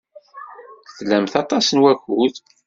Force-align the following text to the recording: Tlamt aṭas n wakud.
Tlamt 0.97 1.33
aṭas 1.41 1.67
n 1.71 1.77
wakud. 1.83 2.35